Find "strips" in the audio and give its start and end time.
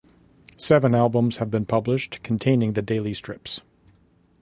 3.13-3.61